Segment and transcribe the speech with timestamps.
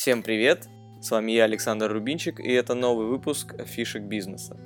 [0.00, 0.68] Всем привет!
[1.00, 4.56] С вами я, Александр Рубинчик, и это новый выпуск фишек бизнеса.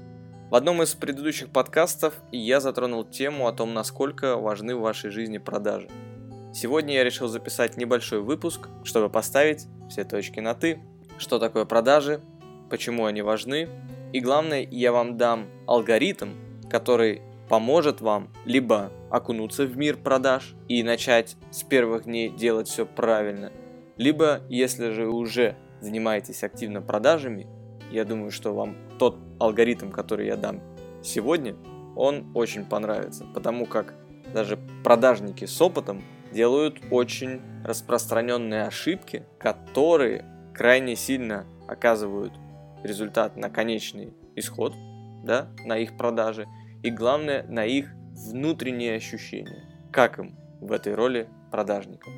[0.50, 5.38] В одном из предыдущих подкастов я затронул тему о том, насколько важны в вашей жизни
[5.38, 5.88] продажи.
[6.52, 10.80] Сегодня я решил записать небольшой выпуск, чтобы поставить все точки на «ты».
[11.16, 12.20] Что такое продажи,
[12.68, 13.70] почему они важны,
[14.12, 16.32] и главное, я вам дам алгоритм,
[16.68, 22.84] который поможет вам либо окунуться в мир продаж и начать с первых дней делать все
[22.84, 23.50] правильно–
[23.96, 27.46] либо, если же уже занимаетесь активно продажами,
[27.90, 30.60] я думаю, что вам тот алгоритм, который я дам
[31.02, 31.56] сегодня,
[31.96, 33.94] он очень понравится, потому как
[34.32, 42.32] даже продажники с опытом делают очень распространенные ошибки, которые крайне сильно оказывают
[42.82, 44.74] результат на конечный исход,
[45.24, 46.46] да, на их продаже,
[46.82, 52.10] и главное, на их внутренние ощущения, как им в этой роли продажника.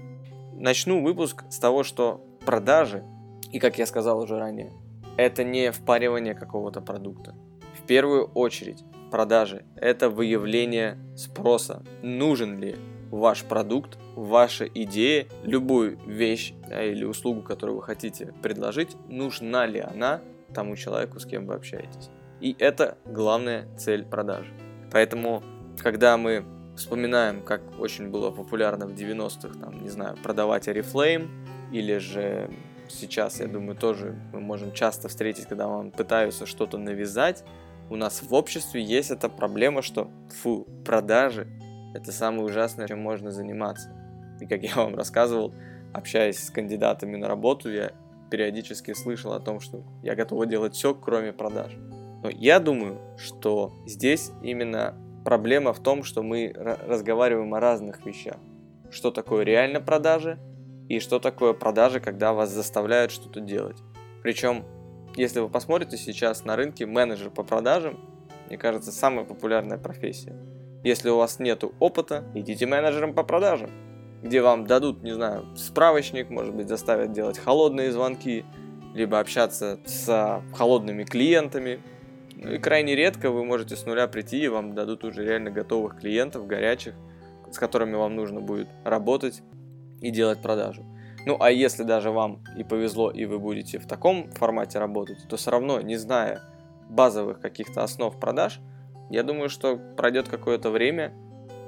[0.56, 3.04] Начну выпуск с того, что продажи,
[3.50, 4.72] и как я сказал уже ранее,
[5.16, 7.34] это не впаривание какого-то продукта.
[7.76, 11.82] В первую очередь продажи– это выявление спроса.
[12.02, 12.76] Нужен ли
[13.10, 19.80] ваш продукт, ваша идея, любую вещь да, или услугу, которую вы хотите предложить, нужна ли
[19.80, 20.20] она
[20.54, 22.10] тому человеку, с кем вы общаетесь.
[22.40, 24.52] И это главная цель продажи.
[24.92, 25.42] Поэтому,
[25.82, 26.44] когда мы
[26.76, 31.28] вспоминаем, как очень было популярно в 90-х, там, не знаю, продавать Oriflame,
[31.72, 32.50] или же
[32.88, 37.44] сейчас, я думаю, тоже мы можем часто встретить, когда вам пытаются что-то навязать,
[37.90, 40.10] у нас в обществе есть эта проблема, что
[40.42, 41.46] фу, продажи–
[41.94, 43.90] это самое ужасное, чем можно заниматься.
[44.40, 45.54] И как я вам рассказывал,
[45.92, 47.92] общаясь с кандидатами на работу, я
[48.30, 51.72] периодически слышал о том, что я готова делать все, кроме продаж.
[52.22, 54.94] Но я думаю, что здесь именно
[55.24, 58.36] проблема в том, что мы разговариваем о разных вещах.
[58.90, 60.38] Что такое реально продажи
[60.88, 63.78] и что такое продажи, когда вас заставляют что-то делать.
[64.22, 64.64] Причем,
[65.16, 67.98] если вы посмотрите сейчас на рынке, менеджер по продажам,
[68.48, 70.36] мне кажется, самая популярная профессия.
[70.82, 73.70] Если у вас нет опыта, идите менеджером по продажам,
[74.22, 78.44] где вам дадут, не знаю, справочник, может быть, заставят делать холодные звонки,
[78.94, 81.80] либо общаться с холодными клиентами,
[82.50, 86.46] и крайне редко вы можете с нуля прийти и вам дадут уже реально готовых клиентов,
[86.46, 86.94] горячих,
[87.50, 89.42] с которыми вам нужно будет работать
[90.00, 90.84] и делать продажу.
[91.26, 95.36] Ну а если даже вам и повезло, и вы будете в таком формате работать, то
[95.36, 96.42] все равно, не зная
[96.88, 98.60] базовых каких-то основ продаж,
[99.10, 101.12] я думаю, что пройдет какое-то время,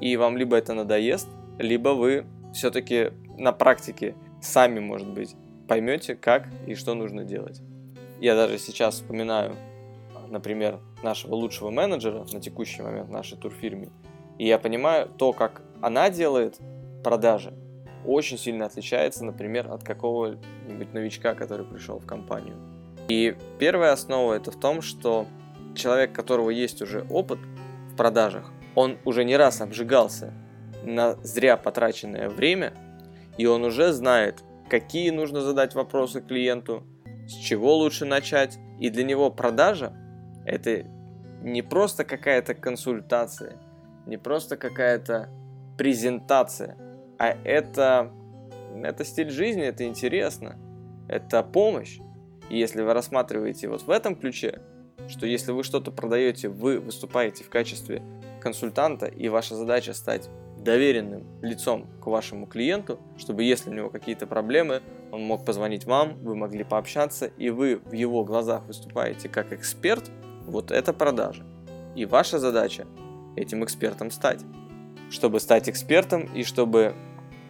[0.00, 1.28] и вам либо это надоест,
[1.58, 5.34] либо вы все-таки на практике сами, может быть,
[5.68, 7.60] поймете, как и что нужно делать.
[8.20, 9.56] Я даже сейчас вспоминаю
[10.28, 13.90] например, нашего лучшего менеджера на текущий момент нашей турфирме,
[14.38, 16.58] и я понимаю, то, как она делает
[17.02, 17.54] продажи,
[18.04, 22.56] очень сильно отличается, например, от какого-нибудь новичка, который пришел в компанию.
[23.08, 25.26] И первая основа это в том, что
[25.74, 27.38] человек, у которого есть уже опыт
[27.92, 30.32] в продажах, он уже не раз обжигался
[30.84, 32.72] на зря потраченное время,
[33.38, 36.84] и он уже знает, какие нужно задать вопросы клиенту,
[37.26, 38.58] с чего лучше начать.
[38.78, 39.92] И для него продажа
[40.46, 40.86] это
[41.42, 43.56] не просто какая-то консультация,
[44.06, 45.28] не просто какая-то
[45.76, 46.76] презентация,
[47.18, 48.12] а это,
[48.82, 50.56] это стиль жизни, это интересно,
[51.08, 51.98] это помощь.
[52.48, 54.60] И если вы рассматриваете вот в этом ключе,
[55.08, 58.02] что если вы что-то продаете, вы выступаете в качестве
[58.40, 64.26] консультанта, и ваша задача стать доверенным лицом к вашему клиенту, чтобы если у него какие-то
[64.26, 69.52] проблемы, он мог позвонить вам, вы могли пообщаться, и вы в его глазах выступаете как
[69.52, 70.04] эксперт–
[70.46, 71.44] вот это продажи.
[71.94, 72.86] И ваша задача
[73.36, 74.40] этим экспертом стать.
[75.10, 76.94] Чтобы стать экспертом и чтобы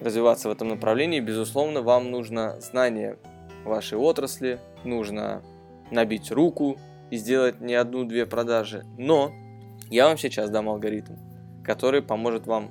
[0.00, 3.18] развиваться в этом направлении, безусловно, вам нужно знание
[3.64, 5.42] вашей отрасли, нужно
[5.90, 6.76] набить руку
[7.10, 8.84] и сделать не одну-две продажи.
[8.98, 9.32] Но
[9.90, 11.14] я вам сейчас дам алгоритм,
[11.64, 12.70] который поможет вам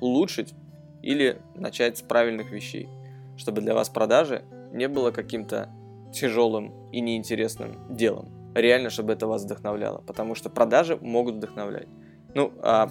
[0.00, 0.54] улучшить
[1.02, 2.88] или начать с правильных вещей,
[3.36, 5.70] чтобы для вас продажи не было каким-то
[6.12, 11.88] тяжелым и неинтересным делом реально, чтобы это вас вдохновляло, потому что продажи могут вдохновлять.
[12.34, 12.90] Ну, а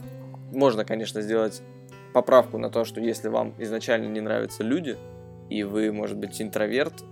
[0.52, 1.62] можно, конечно, сделать
[2.14, 4.98] поправку на то, что если вам изначально не нравятся люди,
[5.50, 7.04] и вы, может быть, интроверт,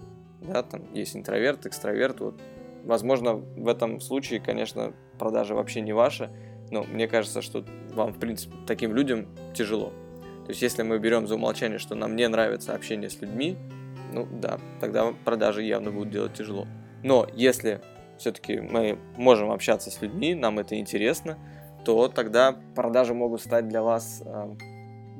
[0.41, 2.41] да, там есть интроверт, экстраверт, вот,
[2.83, 6.31] возможно, в этом случае, конечно, продажа вообще не ваша,
[6.69, 9.91] но мне кажется, что вам, в принципе, таким людям тяжело.
[10.45, 13.57] То есть, если мы берем за умолчание, что нам не нравится общение с людьми,
[14.13, 16.67] ну да, тогда продажи явно будут делать тяжело.
[17.03, 17.81] Но если
[18.21, 21.37] все-таки мы можем общаться с людьми, нам это интересно,
[21.83, 24.55] то тогда продажи могут стать для вас э,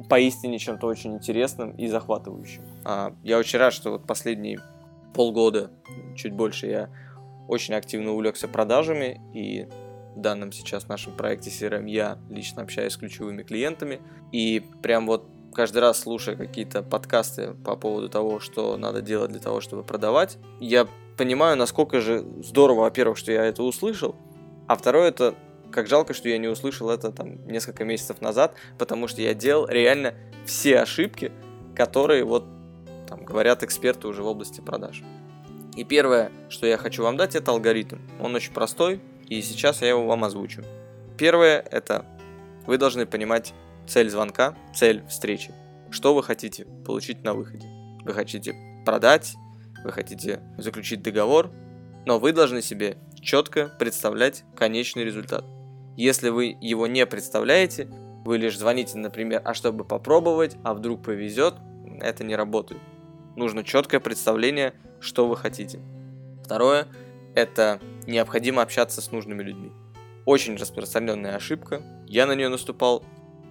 [0.08, 2.64] поистине чем-то очень интересным и захватывающим.
[2.86, 4.60] А, я очень рад, что вот последний
[5.14, 5.72] полгода,
[6.16, 6.90] чуть больше, я
[7.48, 9.68] очень активно увлекся продажами, и
[10.16, 14.00] в данном сейчас нашем проекте CRM я лично общаюсь с ключевыми клиентами,
[14.32, 19.42] и прям вот каждый раз слушая какие-то подкасты по поводу того, что надо делать для
[19.42, 20.88] того, чтобы продавать, я
[21.22, 24.16] понимаю, насколько же здорово, во-первых, что я это услышал,
[24.68, 25.36] а второе это
[25.72, 29.68] как жалко, что я не услышал это там несколько месяцев назад, потому что я делал
[29.68, 30.16] реально
[30.48, 31.32] все ошибки,
[31.76, 32.46] которые вот
[33.08, 35.04] там говорят эксперты уже в области продаж.
[35.76, 37.98] И первое, что я хочу вам дать, это алгоритм.
[38.20, 40.64] Он очень простой, и сейчас я его вам озвучу.
[41.20, 42.04] Первое– это
[42.66, 43.54] вы должны понимать
[43.88, 45.54] цель звонка, цель встречи.
[45.92, 47.68] Что вы хотите получить на выходе?
[48.04, 49.36] Вы хотите продать,
[49.84, 51.52] вы хотите заключить договор,
[52.06, 55.46] но вы должны себе четко представлять конечный результат.
[55.98, 57.88] Если вы его не представляете,
[58.26, 61.56] вы лишь звоните, например, а чтобы попробовать, а вдруг повезет,
[62.00, 62.82] это не работает.
[63.36, 65.80] Нужно четкое представление, что вы хотите.
[66.44, 66.88] Второе–
[67.36, 69.72] это необходимо общаться с нужными людьми.
[70.26, 73.04] Очень распространенная ошибка, я на нее наступал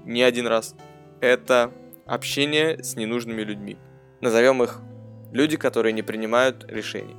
[0.05, 0.75] не один раз.
[1.21, 1.73] Это
[2.07, 3.77] общение с ненужными людьми.
[4.21, 4.81] Назовем их
[5.33, 7.17] люди, которые не принимают решений.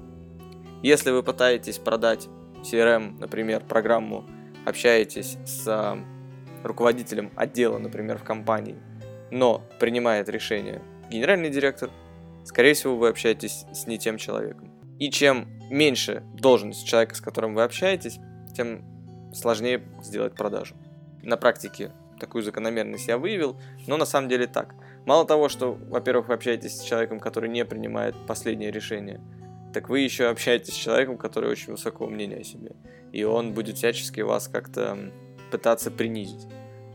[0.83, 2.27] Если вы пытаетесь продать
[2.63, 4.25] CRM, например, программу,
[4.65, 5.97] общаетесь с а,
[6.63, 8.77] руководителем отдела, например, в компании,
[9.31, 11.89] но принимает решение генеральный директор,
[12.45, 14.71] скорее всего, вы общаетесь с не тем человеком.
[14.99, 18.19] И чем меньше должность человека, с которым вы общаетесь,
[18.55, 18.83] тем
[19.33, 20.75] сложнее сделать продажу.
[21.23, 24.75] На практике такую закономерность я выявил, но на самом деле так.
[25.05, 29.19] Мало того, что, во-первых, вы общаетесь с человеком, который не принимает последнее решение,
[29.73, 32.75] так вы еще общаетесь с человеком, который очень высокого мнения о себе.
[33.11, 35.11] И он будет всячески вас как-то
[35.49, 36.47] пытаться принизить.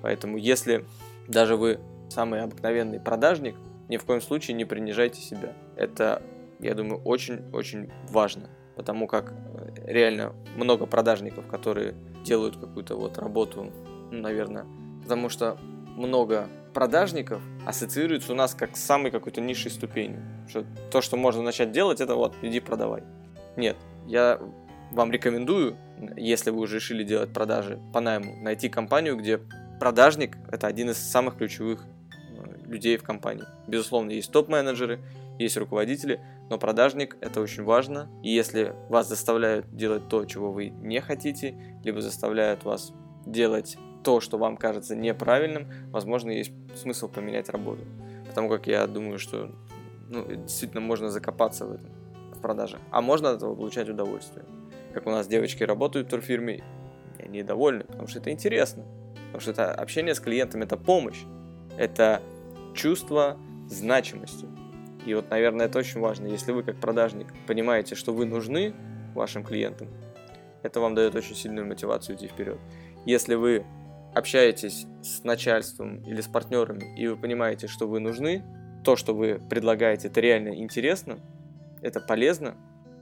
[0.02, 0.84] Поэтому если
[1.26, 1.80] даже вы
[2.10, 3.56] самый обыкновенный продажник,
[3.88, 5.52] ни в коем случае не принижайте себя.
[5.76, 6.22] Это
[6.60, 11.94] я думаю, очень-очень важно, потому как э, реально много продажников, которые
[12.24, 13.72] делают какую-то вот работу,
[14.10, 14.66] ну, наверное,
[15.02, 15.58] потому что
[15.96, 20.22] много продажников ассоциируется у нас как с самой какой-то низшей ступенью.
[20.46, 23.02] Что то, что можно начать делать, это вот иди продавай.
[23.56, 24.38] Нет, я
[24.92, 25.78] вам рекомендую,
[26.18, 29.40] если вы уже решили делать продажи по найму, найти компанию, где
[29.80, 31.86] продажник– это один из самых ключевых
[32.36, 33.44] э, людей в компании.
[33.66, 35.00] Безусловно, есть топ-менеджеры,
[35.38, 36.20] есть руководители,
[36.50, 38.10] но продажник это очень важно.
[38.22, 42.92] И если вас заставляют делать то, чего вы не хотите, либо заставляют вас
[43.24, 47.82] делать то, что вам кажется неправильным, возможно, есть смысл поменять работу.
[48.28, 49.50] Потому как я думаю, что
[50.08, 51.90] ну, действительно можно закопаться в этом,
[52.32, 52.78] в продаже.
[52.92, 54.44] А можно от этого получать удовольствие.
[54.94, 56.62] Как у нас девочки работают в турфирме,
[57.18, 58.84] и они довольны, потому что это интересно.
[59.24, 61.24] Потому что это общение с клиентом, это помощь.
[61.76, 62.22] Это
[62.74, 63.36] чувство
[63.66, 64.46] значимости.
[65.04, 66.28] И вот, наверное, это очень важно.
[66.28, 68.72] Если вы как продажник понимаете, что вы нужны
[69.16, 69.88] вашим клиентам,
[70.62, 72.60] это вам дает очень сильную мотивацию идти вперед.
[73.04, 73.66] Если вы
[74.16, 78.42] общаетесь с начальством или с партнерами, и вы понимаете, что вы нужны,
[78.82, 81.18] то, что вы предлагаете, это реально интересно,
[81.82, 82.54] это полезно,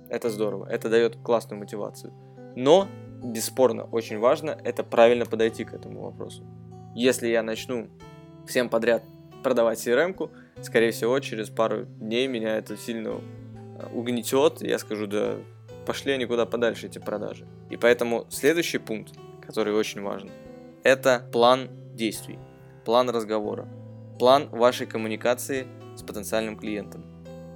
[0.08, 2.12] это здорово, это дает классную мотивацию.
[2.56, 2.88] Но,
[3.22, 6.44] бесспорно, очень важно это правильно подойти к этому вопросу.
[6.96, 7.88] Если я начну
[8.48, 9.04] всем подряд
[9.44, 10.32] продавать CRM-ку,
[10.62, 15.36] скорее всего, через пару дней меня это сильно э, угнетет, я скажу, да
[15.86, 17.46] пошли они куда подальше, эти продажи.
[17.70, 19.14] И поэтому следующий пункт,
[19.46, 20.30] который очень важен,
[20.84, 22.38] это план действий,
[22.84, 23.66] план разговора,
[24.18, 27.04] план вашей коммуникации с потенциальным клиентом.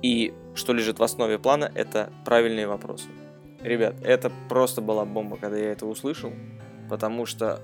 [0.03, 3.09] И что лежит в основе плана, это правильные вопросы.
[3.61, 6.33] Ребят, это просто была бомба, когда я это услышал,
[6.89, 7.61] потому что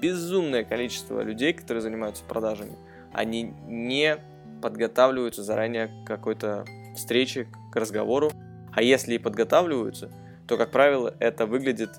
[0.00, 2.78] безумное количество людей, которые занимаются продажами,
[3.12, 4.18] они не
[4.62, 8.30] подготавливаются заранее к какой-то встрече, к разговору.
[8.72, 10.10] А если и подготавливаются,
[10.46, 11.90] то, как правило, это выглядит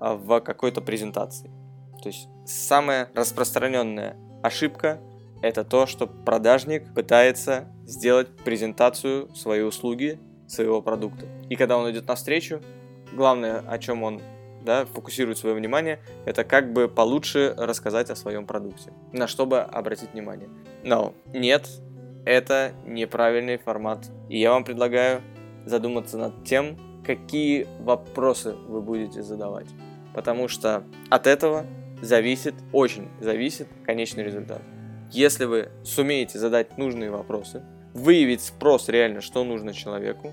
[0.00, 1.50] а, в какой-то презентации.
[2.02, 5.00] То есть самая распространенная ошибка–
[5.42, 11.26] это то, что продажник пытается сделать презентацию своей услуги, своего продукта.
[11.48, 12.60] И когда он идет на встречу,
[13.12, 14.20] главное, о чем он
[14.64, 19.60] да, фокусирует свое внимание, это как бы получше рассказать о своем продукте, на что бы
[19.60, 20.48] обратить внимание.
[20.84, 21.68] Но нет,
[22.24, 24.06] это неправильный формат.
[24.28, 25.22] И я вам предлагаю
[25.66, 29.66] задуматься над тем, какие вопросы вы будете задавать.
[30.14, 31.66] Потому что от этого
[32.02, 34.60] зависит, очень зависит конечный результат.
[35.10, 37.62] Если вы сумеете задать нужные вопросы,
[37.94, 40.32] выявить спрос реально, что нужно человеку,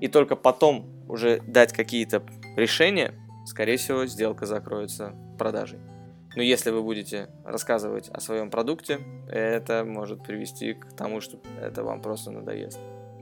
[0.00, 2.22] и только потом уже дать какие-то
[2.56, 3.12] решения,
[3.46, 5.78] скорее всего, сделка закроется продажей.
[6.36, 11.82] Но если вы будете рассказывать о своем продукте, это может привести к тому, что это
[11.82, 12.78] вам просто надоест.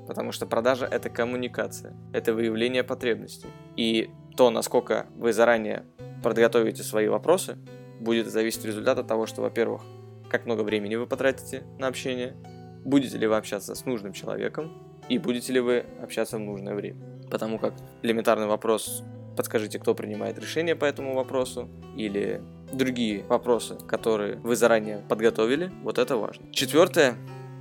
[0.07, 3.49] Потому что продажа– это коммуникация, это выявление потребностей.
[3.77, 5.85] И то, насколько вы заранее
[6.23, 7.57] подготовите свои вопросы,
[8.01, 9.83] будет зависеть результат от того, что, во-первых,
[10.31, 12.37] как много времени вы потратите на общение,
[12.85, 14.73] будете ли вы общаться с нужным человеком
[15.09, 17.01] и будете ли вы общаться в нужное время.
[17.31, 19.03] Потому как элементарный вопрос
[19.37, 25.99] подскажите, кто принимает решение по этому вопросу, или другие вопросы, которые вы заранее подготовили, вот
[25.99, 26.51] это важно.
[26.53, 27.15] Четвертое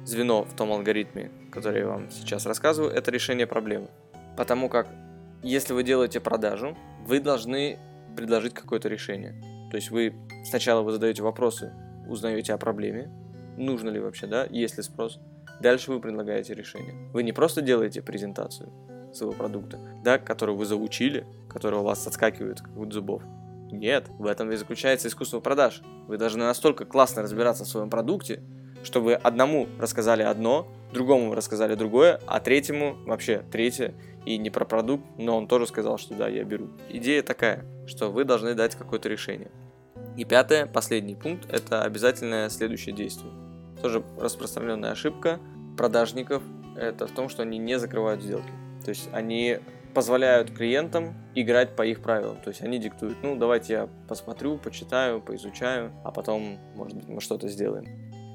[0.04, 3.90] звено в том алгоритме, который я вам сейчас рассказываю, это решение проблемы.
[4.36, 4.88] Потому как
[5.44, 6.76] если вы делаете продажу,
[7.06, 7.78] вы должны
[8.16, 9.36] предложить какое-то решение.
[9.70, 11.74] То есть вы сначала вы задаете вопросы,
[12.08, 13.12] узнаете о проблеме,
[13.58, 15.20] нужно ли вообще, да, есть ли спрос.
[15.60, 16.94] Дальше вы предлагаете решение.
[17.14, 18.72] Вы не просто делаете презентацию
[19.14, 23.24] своего продукта, да, который вы заучили, который у вас отскакивает как от зубов.
[23.72, 25.82] Нет, в этом и заключается искусство продаж.
[26.08, 28.42] Вы должны настолько классно разбираться в своем продукте,
[28.84, 33.94] что вы одному рассказали одно, другому рассказали другое, а третьему вообще третье,
[34.28, 36.68] и не про продукт, но он тоже сказал, что да, я беру.
[36.90, 39.50] Идея такая, что вы должны дать какое-то решение.
[40.18, 43.32] И пятое, последний пункт, это обязательное следующее действие.
[43.82, 45.40] Тоже распространенная ошибка
[45.78, 46.44] продажников,
[46.76, 48.52] это в том, что они не закрывают сделки.
[48.84, 49.60] То есть они
[49.94, 52.38] позволяют клиентам играть по их правилам.
[52.42, 57.22] То есть они диктуют, ну давайте я посмотрю, почитаю, поизучаю, а потом, может быть, мы
[57.22, 57.86] что-то сделаем.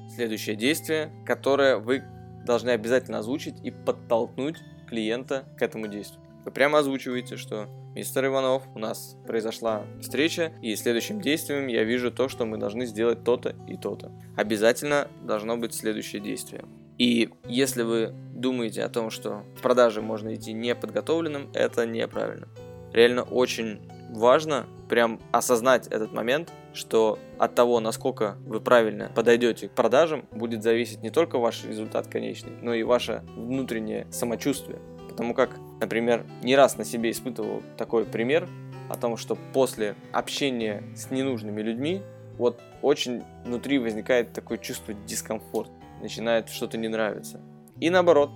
[0.09, 2.03] Следующее действие, которое вы
[2.45, 4.57] должны обязательно озвучить и подтолкнуть
[4.93, 6.21] клиента к этому действию.
[6.45, 12.11] Вы прямо озвучиваете, что Мистер Иванов, у нас произошла встреча, и следующим действием я вижу
[12.11, 14.11] то, что мы должны сделать то-то и то-то.
[14.35, 16.65] Обязательно должно быть следующее действие.
[16.99, 22.47] И если вы думаете о том, что в продаже можно идти неподготовленным, это неправильно.
[22.93, 23.79] Реально очень
[24.11, 30.61] важно прям осознать этот момент, что от того, насколько вы правильно подойдете к продажам, будет
[30.61, 34.77] зависеть не только ваш результат конечный, но и ваше внутреннее самочувствие.
[35.09, 38.47] Потому как, например, не раз на себе испытывал такой пример
[38.87, 42.03] о том, что после общения с ненужными людьми
[42.37, 45.73] вот очень внутри возникает такое чувство дискомфорта,
[46.03, 47.41] начинает что-то не нравиться.
[47.79, 48.29] И наоборот,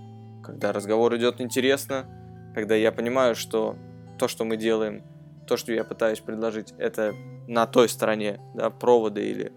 [0.44, 2.08] когда разговор идет интересно,
[2.56, 3.76] когда я понимаю, что
[4.18, 5.04] то, что мы делаем,
[5.48, 7.16] то, что я пытаюсь предложить, это
[7.48, 9.54] на той стороне да, провода или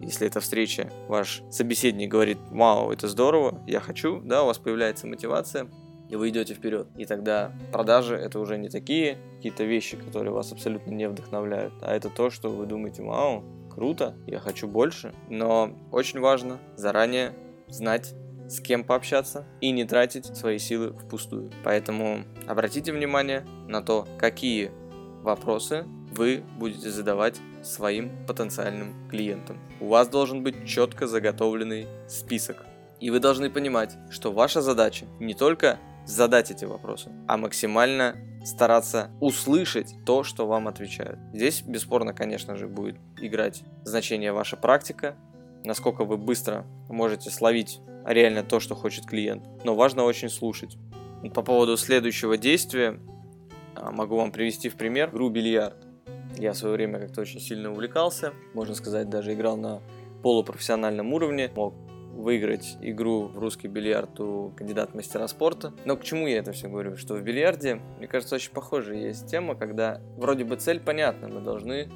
[0.00, 5.06] если это встреча, ваш собеседник говорит, вау, это здорово, я хочу, да, у вас появляется
[5.06, 5.68] мотивация,
[6.10, 6.88] и вы идете вперед.
[6.96, 11.94] И тогда продажи это уже не такие какие-то вещи, которые вас абсолютно не вдохновляют, а
[11.94, 15.14] это то, что вы думаете, вау, круто, я хочу больше.
[15.28, 17.32] Но очень важно заранее
[17.68, 18.14] знать,
[18.48, 21.50] с кем пообщаться и не тратить свои силы впустую.
[21.64, 24.70] Поэтому обратите внимание на то, какие
[25.24, 29.58] вопросы вы будете задавать своим потенциальным клиентам.
[29.80, 32.64] У вас должен быть четко заготовленный список.
[33.00, 39.10] И вы должны понимать, что ваша задача не только задать эти вопросы, а максимально стараться
[39.20, 41.18] услышать то, что вам отвечают.
[41.32, 45.16] Здесь, бесспорно, конечно же, будет играть значение ваша практика,
[45.64, 49.42] насколько вы быстро можете словить реально то, что хочет клиент.
[49.64, 50.76] Но важно очень слушать.
[51.34, 53.00] По поводу следующего действия
[53.80, 55.76] могу вам привести в пример игру бильярд.
[56.36, 59.80] Я в свое время как-то очень сильно увлекался, можно сказать, даже играл на
[60.22, 61.74] полупрофессиональном уровне, мог
[62.14, 65.72] выиграть игру в русский бильярд у кандидата мастера спорта.
[65.84, 66.96] Но к чему я это все говорю?
[66.96, 71.40] Что в бильярде, мне кажется, очень похожая есть тема, когда вроде бы цель понятна, мы
[71.40, 71.88] должны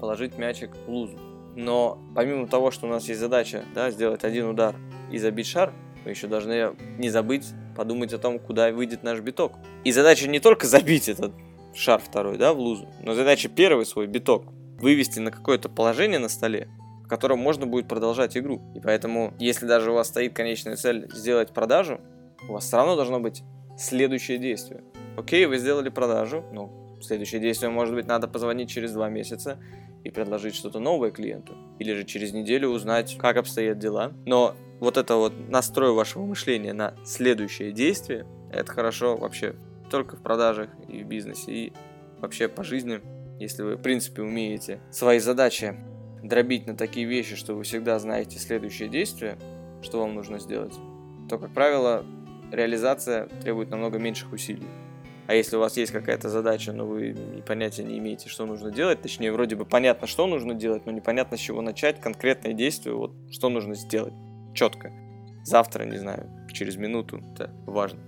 [0.00, 1.18] положить мячик в лузу.
[1.56, 4.76] Но помимо того, что у нас есть задача да, сделать один удар
[5.10, 5.72] и забить шар,
[6.04, 7.46] мы еще должны не забыть
[7.80, 9.54] подумать о том, куда выйдет наш биток.
[9.84, 11.32] И задача не только забить этот
[11.74, 14.44] шар второй да, в лузу, но задача первый свой биток
[14.78, 16.68] вывести на какое-то положение на столе,
[17.08, 18.60] котором можно будет продолжать игру.
[18.74, 22.02] И поэтому, если даже у вас стоит конечная цель сделать продажу,
[22.46, 23.42] у вас все равно должно быть
[23.78, 24.84] следующее действие.
[25.16, 29.58] Окей, вы сделали продажу, но следующее действие может быть надо позвонить через два месяца
[30.04, 31.56] и предложить что-то новое клиенту.
[31.78, 34.12] Или же через неделю узнать, как обстоят дела.
[34.26, 39.54] Но вот это вот настрой вашего мышления на следующее действие, это хорошо вообще
[39.90, 41.72] только в продажах и в бизнесе, и
[42.18, 43.00] вообще по жизни.
[43.38, 45.76] Если вы, в принципе, умеете свои задачи
[46.22, 49.38] дробить на такие вещи, что вы всегда знаете следующее действие,
[49.82, 50.74] что вам нужно сделать,
[51.28, 52.04] то, как правило,
[52.50, 54.66] реализация требует намного меньших усилий.
[55.26, 57.14] А если у вас есть какая-то задача, но вы
[57.46, 61.36] понятия не имеете, что нужно делать, точнее, вроде бы понятно, что нужно делать, но непонятно,
[61.36, 64.14] с чего начать, конкретное действие, вот что нужно сделать,
[64.54, 64.92] четко.
[65.44, 68.00] Завтра, не знаю, через минуту, это важно.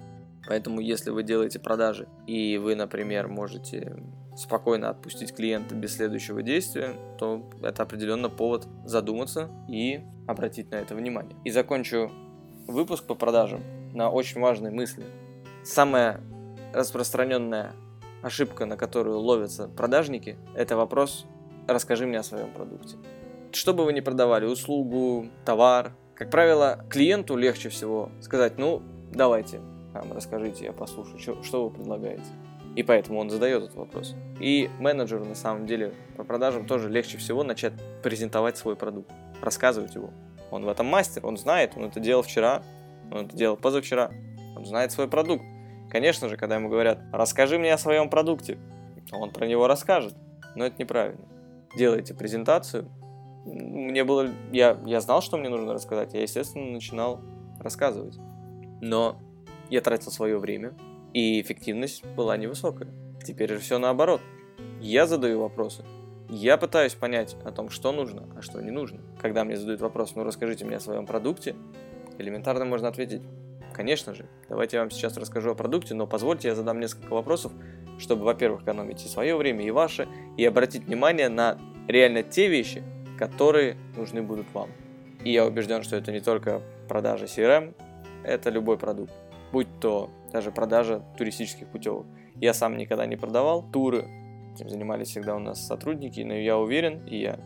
[0.47, 3.97] Поэтому, если вы делаете продажи, и вы, например, можете
[4.37, 10.95] спокойно отпустить клиента без следующего действия, то это определенно повод задуматься и обратить на это
[10.95, 11.37] внимание.
[11.45, 12.11] И закончу
[12.67, 15.05] выпуск по продажам на очень важные мысли.
[15.65, 16.21] Самая
[16.73, 17.73] распространенная
[18.23, 21.27] ошибка, на которую ловятся продажники, это вопрос
[21.69, 22.97] «расскажи мне о своем продукте».
[23.53, 25.93] Что бы вы ни продавали, услугу, товар,
[26.23, 28.81] как правило, клиенту легче всего сказать, ну,
[29.13, 29.61] давайте,
[29.93, 32.23] там, расскажите, я послушаю, что, что вы предлагаете.
[32.77, 34.15] И поэтому он задает этот вопрос.
[34.39, 37.73] И менеджеру, на самом деле, по продажам тоже легче всего начать
[38.05, 39.11] презентовать свой продукт,
[39.43, 40.11] рассказывать его.
[40.53, 42.63] Он в этом мастер, он знает, он это делал вчера,
[43.11, 44.13] он это делал позавчера,
[44.57, 45.43] он знает свой продукт.
[45.91, 48.59] Конечно же, когда ему говорят, расскажи мне о своем продукте,
[49.11, 50.15] он про него расскажет.
[50.55, 51.27] Но это неправильно.
[51.77, 52.89] Делайте презентацию.
[53.45, 54.29] Мне было...
[54.53, 56.15] Я, я знал, что мне нужно рассказать.
[56.15, 57.21] Я, естественно, начинал
[57.59, 58.19] рассказывать.
[58.81, 59.17] Но
[59.71, 60.75] я тратил свое время,
[61.13, 62.89] и эффективность была невысокая.
[63.25, 64.21] Теперь же все наоборот.
[64.81, 65.85] Я задаю вопросы.
[66.29, 69.01] Я пытаюсь понять о том, что нужно, а что не нужно.
[69.21, 71.55] Когда мне задают вопрос, ну расскажите мне о своем продукте,
[72.19, 73.23] элементарно можно ответить,
[73.75, 77.53] конечно же, давайте я вам сейчас расскажу о продукте, но позвольте я задам несколько вопросов,
[77.99, 82.83] чтобы, во-первых, экономить и свое время, и ваше, и обратить внимание на реально те вещи,
[83.19, 84.71] которые нужны будут вам.
[85.25, 87.75] И я убежден, что это не только продажа CRM,
[88.25, 89.13] это любой продукт
[89.53, 92.07] будь то даже продажа туристических путевок.
[92.37, 94.09] Я сам никогда не продавал туры,
[94.55, 97.39] этим занимались всегда у нас сотрудники, но я уверен и я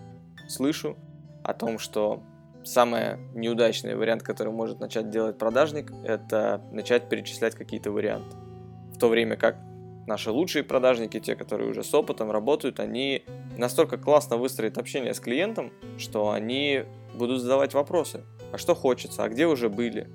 [0.49, 0.97] слышу
[1.43, 2.23] о том, что
[2.65, 8.37] самый неудачный вариант, который может начать делать продажник, это начать перечислять какие-то варианты.
[8.95, 9.59] В то время как
[10.07, 13.25] наши лучшие продажники, те, которые уже с опытом работают, они
[13.57, 16.85] настолько классно выстроят общение с клиентом, что они
[17.15, 18.25] будут задавать вопросы.
[18.53, 19.25] А что хочется?
[19.25, 20.09] А где уже были?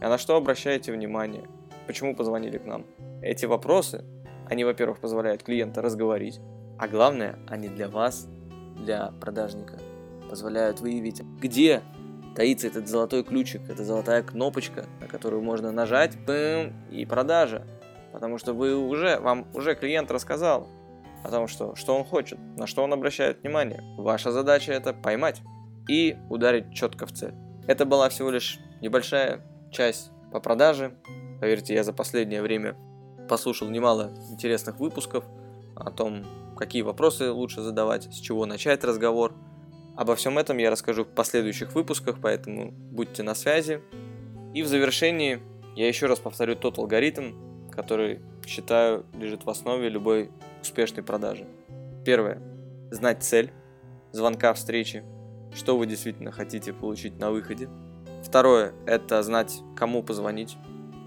[0.00, 1.44] А на что обращаете внимание?
[1.86, 2.86] Почему позвонили к нам?
[3.22, 4.04] Эти вопросы,
[4.48, 6.40] они, во-первых, позволяют клиента разговорить,
[6.78, 8.28] а главное, они для вас,
[8.76, 9.78] для продажника,
[10.28, 11.82] позволяют выявить, где
[12.34, 17.66] таится этот золотой ключик, эта золотая кнопочка, на которую можно нажать, бэм, и продажа.
[18.16, 20.68] Потому что вы уже, вам уже клиент рассказал
[21.22, 23.82] о том, что, что он хочет, на что он обращает внимание.
[23.98, 25.42] Ваша задача это поймать
[25.86, 27.34] и ударить четко в цель.
[27.66, 30.94] Это была всего лишь небольшая часть по продаже.
[31.42, 32.74] Поверьте, я за последнее время
[33.28, 35.26] послушал немало интересных выпусков
[35.74, 36.24] о том,
[36.56, 39.34] какие вопросы лучше задавать, с чего начать разговор.
[39.94, 43.82] Обо всем этом я расскажу в последующих выпусках, поэтому будьте на связи.
[44.54, 45.38] И в завершении
[45.74, 47.45] я еще раз повторю тот алгоритм,
[47.76, 50.30] который, считаю, лежит в основе любой
[50.62, 51.46] успешной продажи.
[52.04, 52.40] Первое.
[52.90, 53.52] Знать цель
[54.12, 55.04] звонка, встречи,
[55.54, 57.68] что вы действительно хотите получить на выходе–
[58.26, 60.56] Второе– это знать, кому позвонить.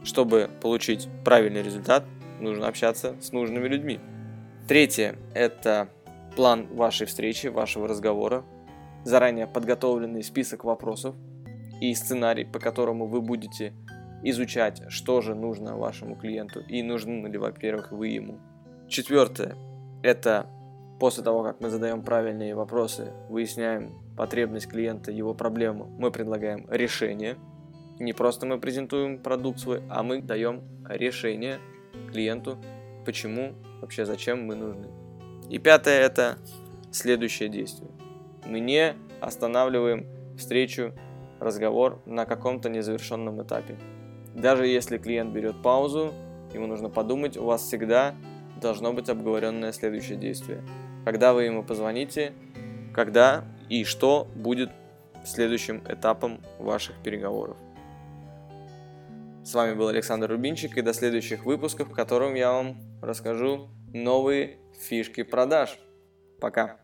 [0.05, 2.05] Чтобы получить правильный результат,
[2.39, 3.99] нужно общаться с нужными людьми.
[4.69, 5.89] Третье– это
[6.37, 8.45] план вашей встречи, вашего разговора,
[9.03, 11.13] заранее подготовленный список вопросов
[11.81, 13.73] и сценарий, по которому вы будете
[14.23, 18.39] изучать, что же нужно вашему клиенту и нужны ли, во-первых, вы ему.
[18.87, 19.55] Четвертое–
[20.03, 20.47] это
[20.99, 27.37] после того, как мы задаем правильные вопросы, выясняем, потребность клиента, его проблему, мы предлагаем решение.
[27.99, 31.59] Не просто мы презентуем продукт свой, а мы даем решение
[32.11, 32.57] клиенту,
[33.05, 34.87] почему, вообще зачем мы нужны.
[35.49, 36.37] И пятое– это
[36.91, 37.91] следующее действие.
[38.45, 40.05] Мы не останавливаем
[40.37, 40.93] встречу,
[41.39, 43.77] разговор на каком-то незавершенном этапе.
[44.35, 46.13] Даже если клиент берет паузу,
[46.53, 48.15] ему нужно подумать, у вас всегда
[48.61, 50.63] должно быть обговоренное следующее действие.
[51.05, 52.33] Когда вы ему позвоните,
[52.93, 54.71] когда и что будет
[55.25, 57.57] следующим этапом ваших переговоров.
[59.43, 64.59] С вами был Александр Рубинчик и до следующих выпусков, в котором я вам расскажу новые
[64.79, 65.79] фишки продаж.
[66.39, 66.79] Пока!